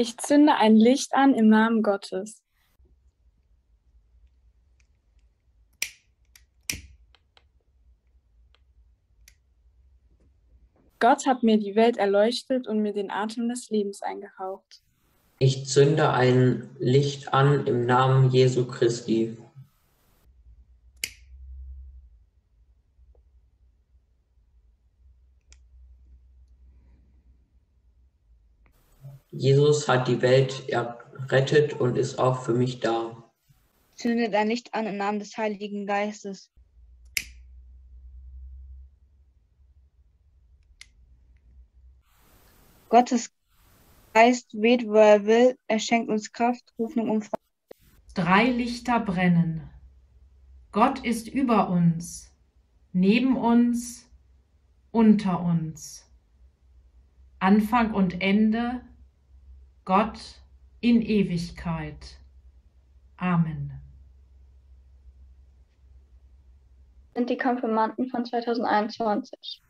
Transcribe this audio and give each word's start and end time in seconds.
Ich 0.00 0.16
zünde 0.16 0.54
ein 0.54 0.76
Licht 0.76 1.12
an 1.12 1.34
im 1.34 1.48
Namen 1.48 1.82
Gottes. 1.82 2.40
Gott 11.00 11.26
hat 11.26 11.42
mir 11.42 11.58
die 11.58 11.74
Welt 11.74 11.96
erleuchtet 11.96 12.68
und 12.68 12.78
mir 12.80 12.92
den 12.92 13.10
Atem 13.10 13.48
des 13.48 13.70
Lebens 13.70 14.00
eingehaucht. 14.00 14.82
Ich 15.40 15.66
zünde 15.66 16.10
ein 16.10 16.70
Licht 16.78 17.34
an 17.34 17.66
im 17.66 17.84
Namen 17.84 18.30
Jesu 18.30 18.68
Christi. 18.68 19.36
Jesus 29.38 29.86
hat 29.86 30.08
die 30.08 30.20
Welt 30.20 30.68
errettet 30.68 31.74
und 31.74 31.96
ist 31.96 32.18
auch 32.18 32.42
für 32.42 32.54
mich 32.54 32.80
da. 32.80 33.30
Zündet 33.94 34.34
ein 34.34 34.48
Licht 34.48 34.74
an 34.74 34.88
im 34.88 34.96
Namen 34.96 35.20
des 35.20 35.36
Heiligen 35.36 35.86
Geistes. 35.86 36.50
Gottes 42.88 43.30
Geist 44.12 44.60
weht, 44.60 44.88
wo 44.88 44.94
er 44.94 45.24
will, 45.24 45.56
er 45.68 45.78
schenkt 45.78 46.10
uns 46.10 46.32
Kraft, 46.32 46.74
Hoffnung 46.76 47.08
und 47.08 47.22
Freude. 47.22 47.78
Drei 48.14 48.50
Lichter 48.50 48.98
brennen. 48.98 49.70
Gott 50.72 51.04
ist 51.04 51.28
über 51.28 51.70
uns, 51.70 52.34
neben 52.92 53.36
uns, 53.36 54.04
unter 54.90 55.40
uns. 55.40 56.10
Anfang 57.38 57.94
und 57.94 58.20
Ende, 58.20 58.80
Gott 59.88 60.20
in 60.82 61.00
Ewigkeit. 61.00 62.18
Amen. 63.16 63.72
Sind 67.14 67.30
die 67.30 67.38
Konfirmanden 67.38 68.10
von 68.10 68.26
2021. 68.26 69.62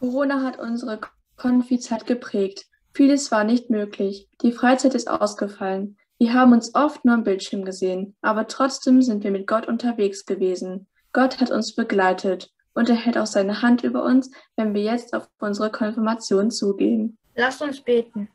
Corona 0.00 0.42
hat 0.42 0.58
unsere 0.58 0.98
Konfizeit 1.36 2.06
geprägt. 2.06 2.64
Vieles 2.94 3.30
war 3.30 3.44
nicht 3.44 3.68
möglich. 3.68 4.30
Die 4.40 4.52
Freizeit 4.52 4.94
ist 4.94 5.10
ausgefallen. 5.10 5.98
Wir 6.16 6.32
haben 6.32 6.54
uns 6.54 6.74
oft 6.74 7.04
nur 7.04 7.16
am 7.16 7.22
Bildschirm 7.22 7.66
gesehen, 7.66 8.16
aber 8.22 8.48
trotzdem 8.48 9.02
sind 9.02 9.24
wir 9.24 9.30
mit 9.30 9.46
Gott 9.46 9.68
unterwegs 9.68 10.24
gewesen. 10.24 10.86
Gott 11.12 11.38
hat 11.38 11.50
uns 11.50 11.74
begleitet 11.74 12.50
und 12.72 12.88
er 12.88 12.96
hält 12.96 13.18
auch 13.18 13.26
seine 13.26 13.60
Hand 13.60 13.84
über 13.84 14.04
uns, 14.04 14.30
wenn 14.56 14.72
wir 14.72 14.80
jetzt 14.80 15.12
auf 15.12 15.28
unsere 15.38 15.70
Konfirmation 15.70 16.50
zugehen. 16.50 17.18
Lasst 17.36 17.60
uns 17.60 17.80
beten. 17.80 18.28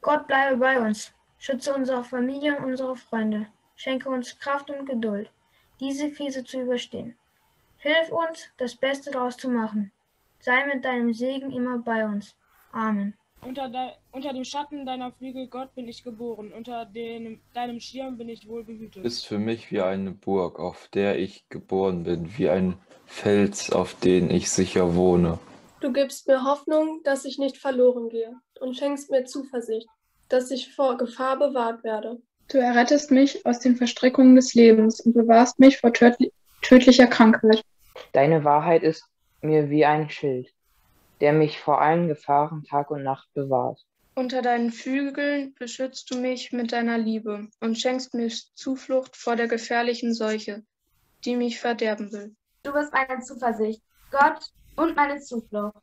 Gott 0.00 0.26
bleibe 0.26 0.56
bei 0.56 0.80
uns, 0.80 1.12
schütze 1.38 1.72
unsere 1.72 2.02
Familie 2.02 2.56
und 2.58 2.64
unsere 2.64 2.96
Freunde, 2.96 3.46
schenke 3.76 4.08
uns 4.10 4.38
Kraft 4.38 4.70
und 4.70 4.86
Geduld, 4.86 5.30
diese 5.80 6.10
Krise 6.10 6.44
zu 6.44 6.60
überstehen. 6.60 7.16
Hilf 7.78 8.10
uns, 8.10 8.48
das 8.56 8.74
Beste 8.74 9.12
daraus 9.12 9.36
zu 9.36 9.48
machen. 9.48 9.92
Sei 10.40 10.66
mit 10.66 10.84
deinem 10.84 11.14
Segen 11.14 11.52
immer 11.52 11.78
bei 11.78 12.04
uns. 12.04 12.34
Amen. 12.72 13.14
Unter, 13.40 13.68
de, 13.68 13.90
unter, 14.10 14.32
dem 14.32 14.44
Schatten 14.44 14.84
deiner 14.84 15.12
Flügel, 15.12 15.46
Gott, 15.46 15.72
bin 15.76 15.86
ich 15.86 16.02
geboren. 16.02 16.52
Unter 16.52 16.86
den, 16.86 17.40
deinem 17.54 17.78
Schirm 17.78 18.18
bin 18.18 18.28
ich 18.28 18.48
wohl 18.48 18.64
behütet. 18.64 19.04
Ist 19.04 19.26
für 19.26 19.38
mich 19.38 19.70
wie 19.70 19.80
eine 19.80 20.10
Burg, 20.10 20.58
auf 20.58 20.88
der 20.88 21.20
ich 21.20 21.48
geboren 21.48 22.02
bin, 22.02 22.36
wie 22.36 22.50
ein 22.50 22.74
Fels, 23.06 23.70
auf 23.70 23.94
den 23.94 24.28
ich 24.30 24.50
sicher 24.50 24.96
wohne. 24.96 25.38
Du 25.80 25.92
gibst 25.92 26.26
mir 26.26 26.42
Hoffnung, 26.42 27.02
dass 27.04 27.24
ich 27.24 27.38
nicht 27.38 27.56
verloren 27.56 28.08
gehe, 28.08 28.34
und 28.58 28.76
schenkst 28.76 29.10
mir 29.10 29.24
Zuversicht, 29.24 29.86
dass 30.28 30.50
ich 30.50 30.74
vor 30.74 30.96
Gefahr 30.96 31.38
bewahrt 31.38 31.84
werde. 31.84 32.20
Du 32.48 32.58
errettest 32.58 33.12
mich 33.12 33.46
aus 33.46 33.60
den 33.60 33.76
Verstrickungen 33.76 34.34
des 34.34 34.54
Lebens 34.54 35.00
und 35.00 35.14
bewahrst 35.14 35.60
mich 35.60 35.78
vor 35.78 35.92
tödlicher 35.92 37.06
Krankheit. 37.06 37.62
Deine 38.12 38.42
Wahrheit 38.42 38.82
ist 38.82 39.04
mir 39.40 39.70
wie 39.70 39.84
ein 39.84 40.10
Schild, 40.10 40.48
der 41.20 41.32
mich 41.32 41.60
vor 41.60 41.80
allen 41.80 42.08
Gefahren 42.08 42.64
Tag 42.64 42.90
und 42.90 43.04
Nacht 43.04 43.32
bewahrt. 43.34 43.84
Unter 44.16 44.42
deinen 44.42 44.72
Flügeln 44.72 45.54
beschützt 45.54 46.10
du 46.10 46.18
mich 46.18 46.50
mit 46.50 46.72
deiner 46.72 46.98
Liebe 46.98 47.46
und 47.60 47.78
schenkst 47.78 48.14
mir 48.14 48.28
Zuflucht 48.54 49.16
vor 49.16 49.36
der 49.36 49.46
gefährlichen 49.46 50.12
Seuche, 50.12 50.64
die 51.24 51.36
mich 51.36 51.60
verderben 51.60 52.10
will. 52.10 52.34
Du 52.64 52.72
bist 52.72 52.92
meine 52.92 53.22
Zuversicht, 53.22 53.80
Gott 54.10 54.40
und 54.78 54.96
meine 54.96 55.20
Zuflucht. 55.20 55.76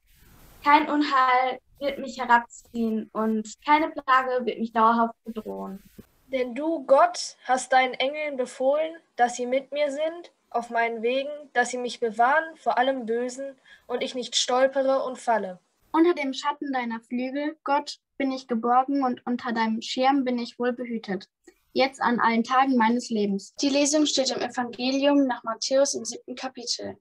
Kein 0.63 0.89
Unheil 0.89 1.59
wird 1.79 1.99
mich 1.99 2.19
herabziehen 2.19 3.09
und 3.13 3.53
keine 3.65 3.89
Plage 3.89 4.45
wird 4.45 4.59
mich 4.59 4.71
dauerhaft 4.71 5.15
bedrohen. 5.25 5.83
Denn 6.27 6.55
du, 6.55 6.85
Gott, 6.85 7.37
hast 7.43 7.71
deinen 7.71 7.93
Engeln 7.93 8.37
befohlen, 8.37 8.95
dass 9.15 9.35
sie 9.35 9.45
mit 9.45 9.71
mir 9.71 9.91
sind 9.91 10.31
auf 10.49 10.69
meinen 10.69 11.03
Wegen, 11.03 11.29
dass 11.53 11.69
sie 11.69 11.77
mich 11.77 11.99
bewahren 11.99 12.55
vor 12.55 12.77
allem 12.77 13.05
Bösen 13.05 13.55
und 13.85 14.01
ich 14.01 14.15
nicht 14.15 14.35
stolpere 14.35 15.03
und 15.03 15.19
falle. 15.19 15.59
Unter 15.91 16.13
dem 16.13 16.33
Schatten 16.33 16.71
deiner 16.71 16.99
Flügel, 17.01 17.57
Gott, 17.63 17.99
bin 18.17 18.31
ich 18.31 18.47
geborgen 18.47 19.03
und 19.03 19.25
unter 19.25 19.51
deinem 19.51 19.81
Schirm 19.81 20.23
bin 20.23 20.39
ich 20.39 20.57
wohl 20.57 20.73
behütet. 20.73 21.29
Jetzt 21.73 22.01
an 22.01 22.21
allen 22.21 22.43
Tagen 22.43 22.77
meines 22.77 23.09
Lebens. 23.09 23.53
Die 23.55 23.69
Lesung 23.69 24.05
steht 24.05 24.31
im 24.31 24.41
Evangelium 24.41 25.27
nach 25.27 25.43
Matthäus 25.43 25.93
im 25.93 26.05
siebten 26.05 26.35
Kapitel. 26.35 26.97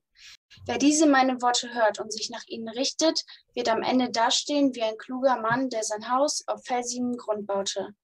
Wer 0.65 0.77
diese 0.77 1.07
meine 1.07 1.41
Worte 1.41 1.73
hört 1.73 1.99
und 1.99 2.11
sich 2.11 2.29
nach 2.29 2.45
ihnen 2.47 2.69
richtet, 2.69 3.25
wird 3.53 3.69
am 3.69 3.81
Ende 3.81 4.09
dastehen 4.09 4.73
wie 4.73 4.83
ein 4.83 4.97
kluger 4.97 5.39
Mann, 5.39 5.69
der 5.69 5.83
sein 5.83 6.09
Haus 6.09 6.43
auf 6.47 6.63
felsigem 6.65 7.17
Grund 7.17 7.47
baute. 7.47 7.95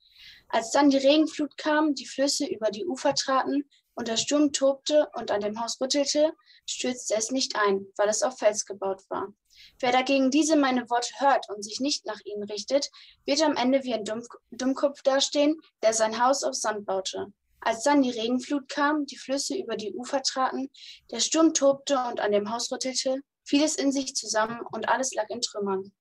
Als 0.50 0.72
dann 0.72 0.90
die 0.90 0.98
Regenflut 0.98 1.58
kam, 1.58 1.96
die 1.96 2.06
Flüsse 2.06 2.46
über 2.46 2.72
die 2.72 2.86
Ufer 2.86 3.16
traten 3.16 3.64
und 3.96 4.08
der 4.08 4.18
Sturm 4.18 4.52
tobte 4.52 5.10
und 5.14 5.32
an 5.32 5.42
dem 5.42 5.62
Haus 5.62 5.80
rüttelte, 5.80 6.34
stürzte 6.66 7.16
es 7.16 7.32
nicht 7.32 7.56
ein, 7.56 7.88
weil 7.98 8.10
es 8.10 8.24
auf 8.24 8.38
Fels 8.38 8.66
gebaut 8.66 9.02
war. 9.10 9.34
Wer 9.80 9.92
dagegen 9.92 10.32
diese 10.32 10.56
meine 10.56 10.90
Worte 10.90 11.14
hört 11.20 11.50
und 11.50 11.64
sich 11.64 11.80
nicht 11.80 12.06
nach 12.06 12.20
ihnen 12.24 12.44
richtet, 12.44 12.90
wird 13.26 13.42
am 13.42 13.56
Ende 13.56 13.84
wie 13.84 13.94
ein 13.94 14.06
Dummkopf 14.52 15.02
dastehen, 15.02 15.60
der 15.82 15.94
sein 15.94 16.24
Haus 16.24 16.44
auf 16.44 16.56
Sand 16.56 16.86
baute. 16.86 17.34
Als 17.62 17.84
dann 17.84 18.02
die 18.02 18.10
Regenflut 18.10 18.68
kam, 18.70 19.06
die 19.06 19.18
Flüsse 19.18 19.56
über 19.56 19.76
die 19.76 19.94
Ufer 19.94 20.22
traten, 20.24 20.70
der 21.12 21.20
Sturm 21.20 21.54
tobte 21.54 21.98
und 22.10 22.20
an 22.20 22.32
dem 22.32 22.52
Haus 22.52 22.72
rüttelte, 22.72 23.22
fiel 23.44 23.64
es 23.64 23.76
in 23.76 23.92
sich 23.92 24.16
zusammen 24.16 24.62
und 24.72 24.90
alles 24.90 25.14
lag 25.14 25.30
in 25.30 25.42
Trümmern. 25.42 25.92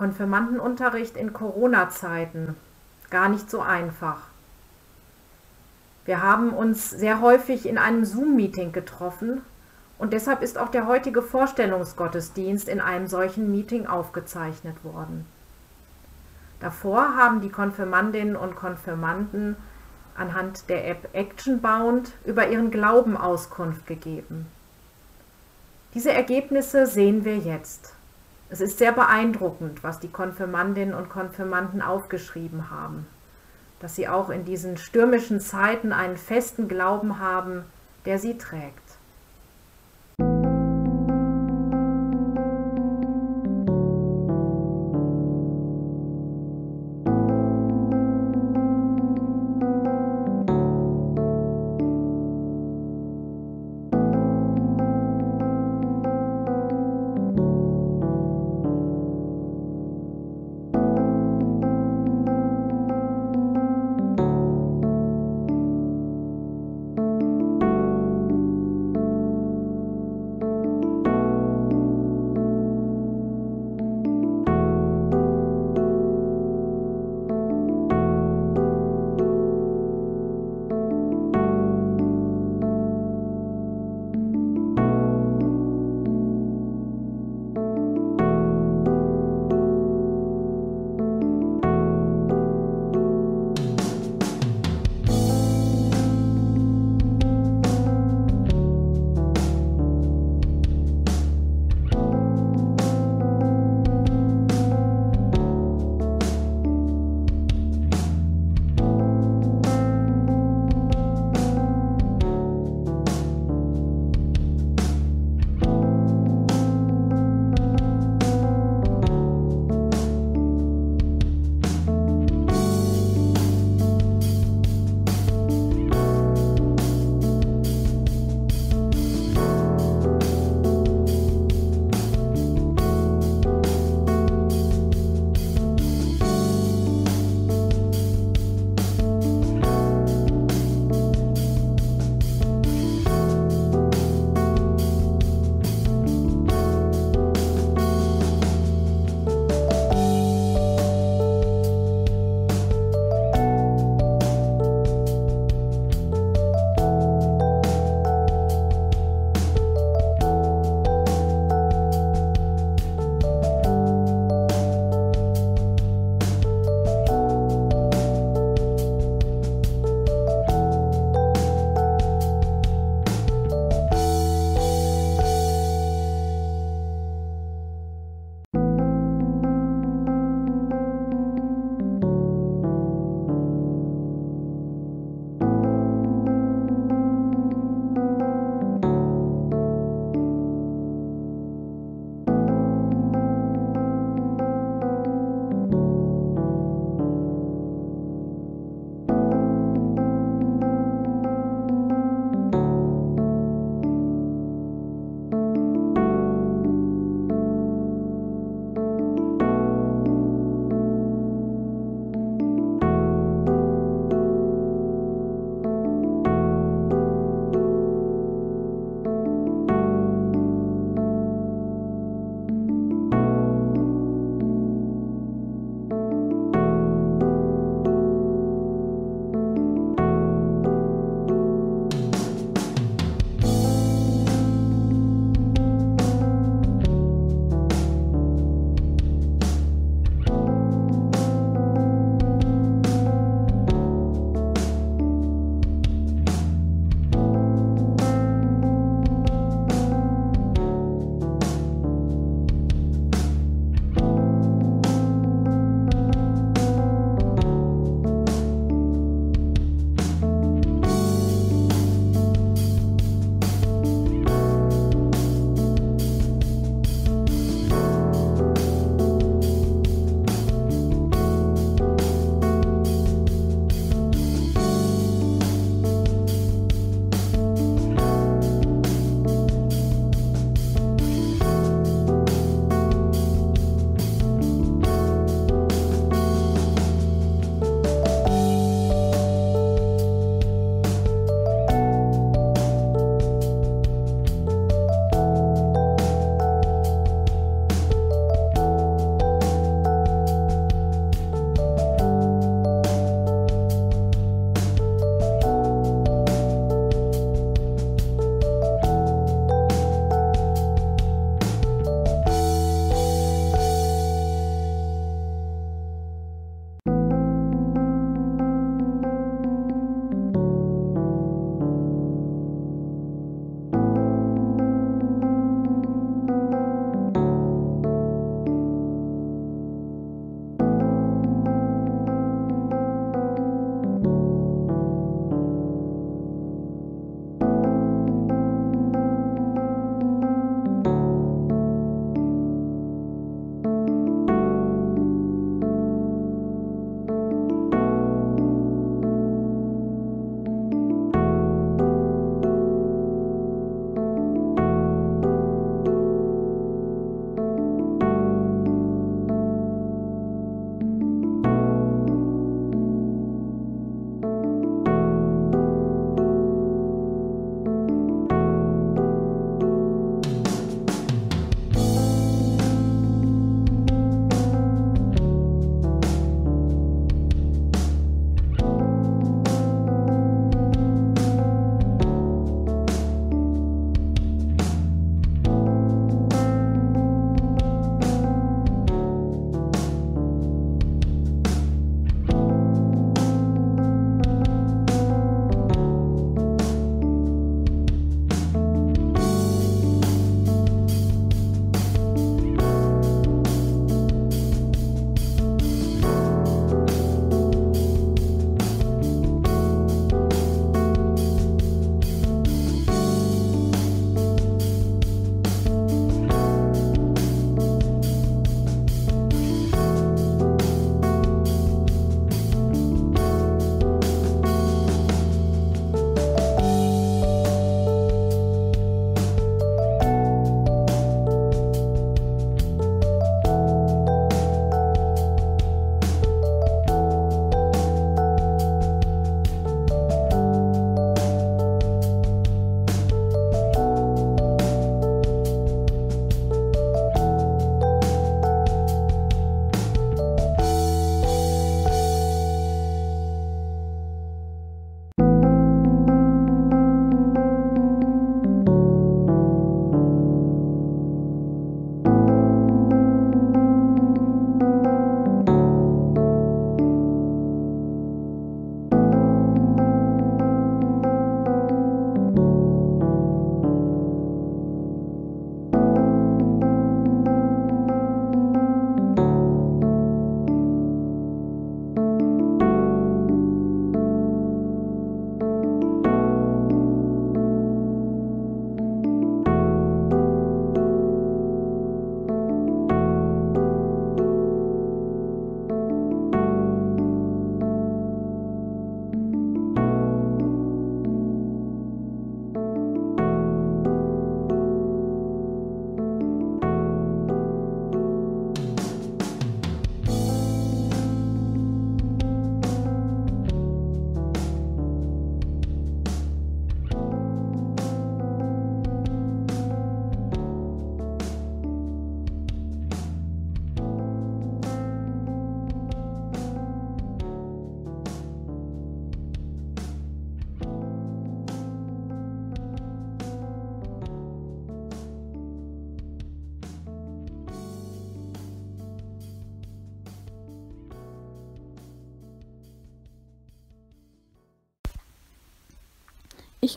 Konfirmandenunterricht 0.00 1.14
in 1.14 1.34
Corona-Zeiten 1.34 2.56
gar 3.10 3.28
nicht 3.28 3.50
so 3.50 3.60
einfach. 3.60 4.22
Wir 6.06 6.22
haben 6.22 6.54
uns 6.54 6.88
sehr 6.88 7.20
häufig 7.20 7.68
in 7.68 7.76
einem 7.76 8.06
Zoom-Meeting 8.06 8.72
getroffen 8.72 9.42
und 9.98 10.14
deshalb 10.14 10.40
ist 10.40 10.56
auch 10.56 10.70
der 10.70 10.86
heutige 10.86 11.20
Vorstellungsgottesdienst 11.20 12.66
in 12.66 12.80
einem 12.80 13.08
solchen 13.08 13.50
Meeting 13.50 13.86
aufgezeichnet 13.86 14.82
worden. 14.84 15.26
Davor 16.60 17.14
haben 17.18 17.42
die 17.42 17.50
Konfirmandinnen 17.50 18.36
und 18.36 18.56
Konfirmanden 18.56 19.54
anhand 20.16 20.70
der 20.70 20.88
App 20.88 21.10
ActionBound 21.14 22.12
über 22.24 22.48
ihren 22.48 22.70
Glauben 22.70 23.18
Auskunft 23.18 23.86
gegeben. 23.86 24.46
Diese 25.92 26.10
Ergebnisse 26.10 26.86
sehen 26.86 27.26
wir 27.26 27.36
jetzt. 27.36 27.92
Es 28.52 28.60
ist 28.60 28.78
sehr 28.78 28.90
beeindruckend, 28.90 29.84
was 29.84 30.00
die 30.00 30.10
Konfirmandinnen 30.10 30.92
und 30.92 31.08
Konfirmanden 31.08 31.82
aufgeschrieben 31.82 32.68
haben, 32.68 33.06
dass 33.78 33.94
sie 33.94 34.08
auch 34.08 34.28
in 34.28 34.44
diesen 34.44 34.76
stürmischen 34.76 35.38
Zeiten 35.38 35.92
einen 35.92 36.16
festen 36.16 36.66
Glauben 36.66 37.20
haben, 37.20 37.64
der 38.06 38.18
sie 38.18 38.36
trägt. 38.38 38.79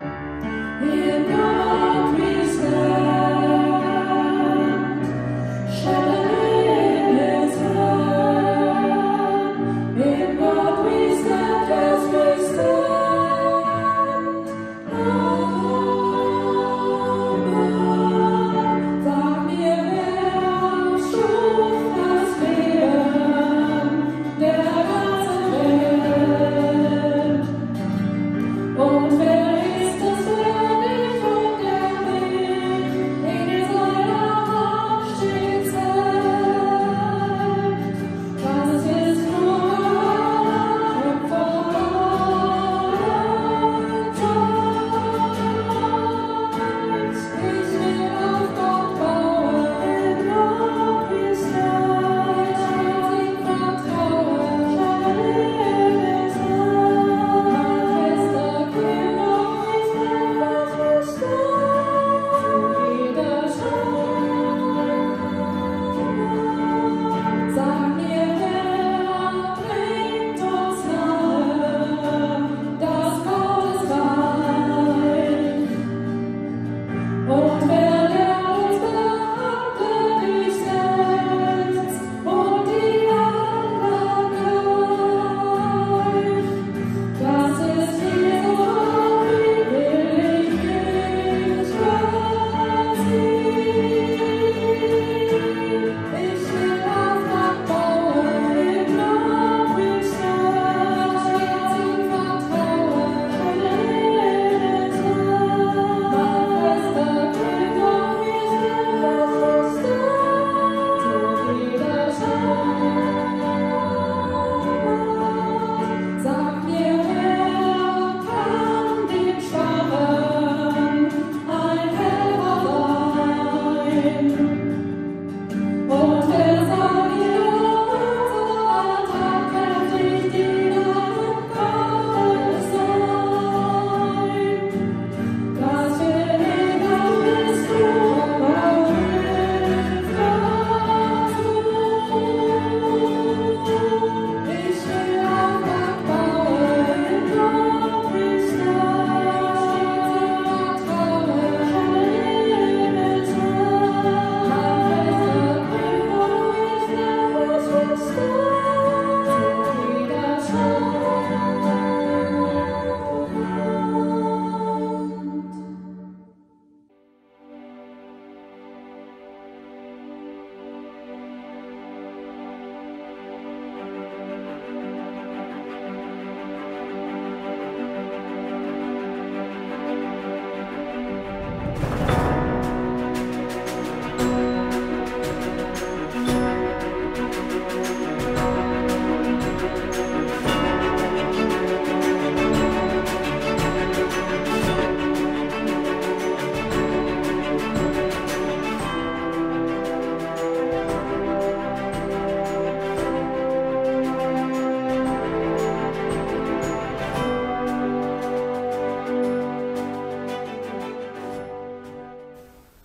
Thank 0.00 0.22
you. 0.22 0.27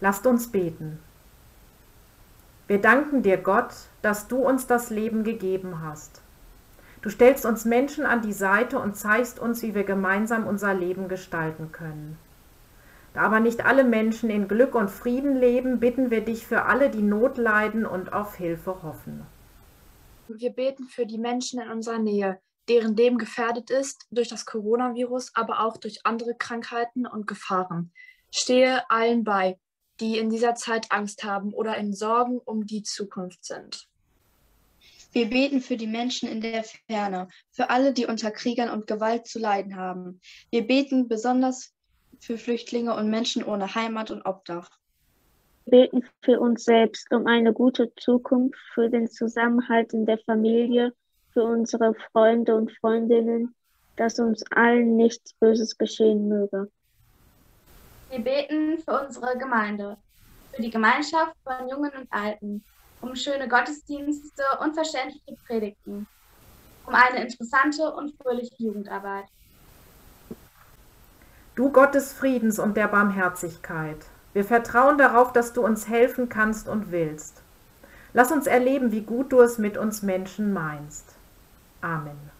Lasst 0.03 0.27
uns 0.27 0.51
beten. 0.51 0.99
Wir 2.67 2.81
danken 2.81 3.21
dir, 3.23 3.37
Gott, 3.37 3.73
dass 4.01 4.27
du 4.27 4.35
uns 4.45 4.67
das 4.67 4.89
Leben 4.89 5.23
gegeben 5.23 5.81
hast. 5.81 6.21
Du 7.01 7.09
stellst 7.09 7.45
uns 7.45 7.63
Menschen 7.63 8.05
an 8.05 8.21
die 8.21 8.33
Seite 8.33 8.79
und 8.79 8.97
zeigst 8.97 9.39
uns, 9.39 9.61
wie 9.61 9.73
wir 9.73 9.85
gemeinsam 9.85 10.45
unser 10.45 10.73
Leben 10.73 11.07
gestalten 11.07 11.71
können. 11.71 12.17
Da 13.13 13.21
aber 13.21 13.39
nicht 13.39 13.65
alle 13.65 13.85
Menschen 13.85 14.29
in 14.29 14.49
Glück 14.49 14.75
und 14.75 14.91
Frieden 14.91 15.37
leben, 15.37 15.79
bitten 15.79 16.11
wir 16.11 16.19
dich 16.19 16.45
für 16.45 16.63
alle, 16.63 16.89
die 16.89 17.01
Not 17.01 17.37
leiden 17.37 17.85
und 17.85 18.11
auf 18.11 18.35
Hilfe 18.35 18.83
hoffen. 18.83 19.25
Wir 20.27 20.49
beten 20.49 20.83
für 20.89 21.05
die 21.05 21.17
Menschen 21.17 21.61
in 21.61 21.71
unserer 21.71 21.99
Nähe, 21.99 22.41
deren 22.67 22.97
Leben 22.97 23.17
gefährdet 23.17 23.69
ist 23.69 24.05
durch 24.11 24.27
das 24.27 24.45
Coronavirus, 24.45 25.31
aber 25.33 25.61
auch 25.61 25.77
durch 25.77 26.05
andere 26.05 26.35
Krankheiten 26.35 27.07
und 27.07 27.25
Gefahren. 27.25 27.93
Stehe 28.31 28.83
allen 28.89 29.23
bei, 29.23 29.57
die 29.99 30.17
in 30.17 30.29
dieser 30.29 30.55
Zeit 30.55 30.91
Angst 30.91 31.23
haben 31.23 31.53
oder 31.53 31.77
in 31.77 31.93
Sorgen 31.93 32.39
um 32.39 32.65
die 32.65 32.83
Zukunft 32.83 33.45
sind. 33.45 33.87
Wir 35.11 35.29
beten 35.29 35.61
für 35.61 35.77
die 35.77 35.87
Menschen 35.87 36.27
in 36.27 36.41
der 36.41 36.63
Ferne, 36.63 37.27
für 37.51 37.69
alle, 37.69 37.93
die 37.93 38.07
unter 38.07 38.31
Kriegern 38.31 38.71
und 38.71 38.87
Gewalt 38.87 39.27
zu 39.27 39.37
leiden 39.37 39.75
haben. 39.75 40.19
Wir 40.49 40.65
beten 40.65 41.07
besonders 41.07 41.71
für 42.19 42.37
Flüchtlinge 42.37 42.95
und 42.95 43.11
Menschen 43.11 43.43
ohne 43.43 43.75
Heimat 43.75 44.09
und 44.09 44.25
Obdach. 44.25 44.71
Wir 45.65 45.81
beten 45.81 46.03
für 46.21 46.39
uns 46.39 46.63
selbst 46.63 47.11
um 47.11 47.27
eine 47.27 47.53
gute 47.53 47.93
Zukunft, 47.95 48.59
für 48.73 48.89
den 48.89 49.07
Zusammenhalt 49.07 49.93
in 49.93 50.07
der 50.07 50.17
Familie, 50.17 50.93
für 51.31 51.43
unsere 51.43 51.93
Freunde 52.11 52.55
und 52.55 52.71
Freundinnen, 52.71 53.53
dass 53.95 54.19
uns 54.19 54.43
allen 54.51 54.95
nichts 54.95 55.33
Böses 55.35 55.77
geschehen 55.77 56.27
möge. 56.27 56.71
Wir 58.13 58.23
beten 58.23 58.77
für 58.77 59.05
unsere 59.05 59.35
Gemeinde, 59.39 59.97
für 60.53 60.61
die 60.61 60.69
Gemeinschaft 60.69 61.35
von 61.43 61.67
Jungen 61.67 61.91
und 61.97 62.07
Alten, 62.11 62.63
um 63.01 63.15
schöne 63.15 63.47
Gottesdienste 63.47 64.43
und 64.61 64.75
verständliche 64.75 65.35
Predigten, 65.47 66.05
um 66.85 66.93
eine 66.93 67.23
interessante 67.23 67.91
und 67.91 68.13
fröhliche 68.21 68.53
Jugendarbeit. 68.59 69.25
Du 71.55 71.71
Gott 71.71 71.95
des 71.95 72.13
Friedens 72.13 72.59
und 72.59 72.77
der 72.77 72.87
Barmherzigkeit, 72.87 74.05
wir 74.33 74.45
vertrauen 74.45 74.99
darauf, 74.99 75.33
dass 75.33 75.53
du 75.53 75.65
uns 75.65 75.87
helfen 75.87 76.29
kannst 76.29 76.69
und 76.69 76.91
willst. 76.91 77.41
Lass 78.13 78.31
uns 78.31 78.45
erleben, 78.45 78.91
wie 78.91 79.01
gut 79.01 79.31
du 79.31 79.41
es 79.41 79.57
mit 79.57 79.75
uns 79.75 80.03
Menschen 80.03 80.53
meinst. 80.53 81.15
Amen. 81.81 82.32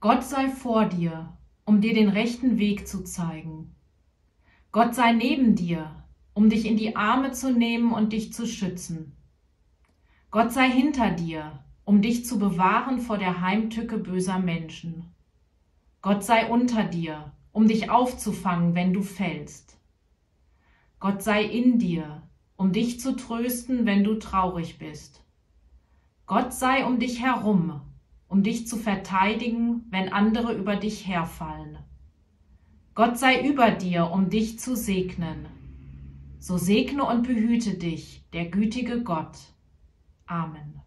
Gott 0.00 0.24
sei 0.24 0.48
vor 0.48 0.84
dir, 0.84 1.32
um 1.64 1.80
dir 1.80 1.94
den 1.94 2.08
rechten 2.08 2.58
Weg 2.58 2.86
zu 2.86 3.02
zeigen. 3.02 3.74
Gott 4.70 4.94
sei 4.94 5.12
neben 5.12 5.54
dir, 5.54 6.04
um 6.34 6.50
dich 6.50 6.66
in 6.66 6.76
die 6.76 6.96
Arme 6.96 7.32
zu 7.32 7.50
nehmen 7.50 7.92
und 7.92 8.12
dich 8.12 8.32
zu 8.32 8.46
schützen. 8.46 9.16
Gott 10.30 10.52
sei 10.52 10.70
hinter 10.70 11.10
dir, 11.10 11.64
um 11.86 12.02
dich 12.02 12.26
zu 12.26 12.38
bewahren 12.38 12.98
vor 12.98 13.16
der 13.16 13.40
Heimtücke 13.40 13.96
böser 13.96 14.38
Menschen. 14.38 15.14
Gott 16.02 16.24
sei 16.24 16.46
unter 16.50 16.84
dir, 16.84 17.32
um 17.52 17.66
dich 17.66 17.90
aufzufangen, 17.90 18.74
wenn 18.74 18.92
du 18.92 19.00
fällst. 19.00 19.78
Gott 21.00 21.22
sei 21.22 21.42
in 21.42 21.78
dir, 21.78 22.22
um 22.56 22.72
dich 22.72 23.00
zu 23.00 23.16
trösten, 23.16 23.86
wenn 23.86 24.04
du 24.04 24.16
traurig 24.16 24.78
bist. 24.78 25.22
Gott 26.26 26.52
sei 26.52 26.84
um 26.84 26.98
dich 26.98 27.22
herum, 27.22 27.80
um 28.28 28.42
dich 28.42 28.66
zu 28.66 28.76
verteidigen, 28.76 29.84
wenn 29.90 30.12
andere 30.12 30.54
über 30.54 30.76
dich 30.76 31.06
herfallen. 31.06 31.78
Gott 32.94 33.18
sei 33.18 33.46
über 33.46 33.70
dir, 33.70 34.10
um 34.10 34.30
dich 34.30 34.58
zu 34.58 34.74
segnen. 34.74 35.46
So 36.38 36.56
segne 36.56 37.04
und 37.04 37.26
behüte 37.26 37.74
dich 37.74 38.24
der 38.32 38.46
gütige 38.46 39.02
Gott. 39.02 39.36
Amen. 40.26 40.80